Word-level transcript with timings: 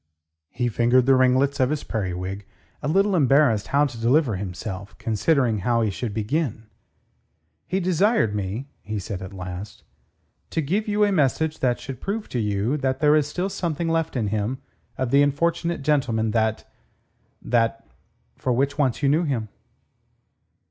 He 0.49 0.67
fingered 0.67 1.05
the 1.05 1.13
ringlets 1.15 1.59
of 1.59 1.69
his 1.69 1.83
periwig, 1.83 2.47
a 2.81 2.87
little 2.87 3.15
embarrassed 3.15 3.67
how 3.67 3.85
to 3.85 3.99
deliver 4.01 4.35
himself, 4.35 4.97
considering 4.97 5.59
how 5.59 5.83
he 5.83 5.91
should 5.91 6.11
begin. 6.11 6.65
"He 7.67 7.79
desired 7.79 8.33
me," 8.33 8.65
he 8.81 8.97
said 8.97 9.21
at 9.21 9.31
last, 9.31 9.83
"to 10.49 10.59
give 10.59 10.87
you 10.87 11.03
a 11.03 11.11
message 11.11 11.59
that 11.59 11.79
should 11.79 12.01
prove 12.01 12.27
to 12.29 12.39
you 12.39 12.77
that 12.77 12.99
there 12.99 13.15
is 13.15 13.27
still 13.27 13.47
something 13.49 13.89
left 13.89 14.15
in 14.15 14.29
him 14.29 14.57
of 14.97 15.11
the 15.11 15.21
unfortunate 15.21 15.83
gentleman 15.83 16.31
that... 16.31 16.67
that.., 17.39 17.87
for 18.35 18.51
which 18.53 18.79
once 18.79 19.03
you 19.03 19.07
knew 19.07 19.25
him." 19.25 19.49